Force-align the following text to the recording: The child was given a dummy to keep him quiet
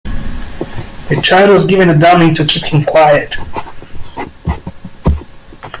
The 1.09 1.19
child 1.21 1.51
was 1.51 1.67
given 1.67 1.87
a 1.91 1.95
dummy 1.95 2.33
to 2.33 2.43
keep 2.43 2.63
him 2.63 2.83
quiet 2.83 3.35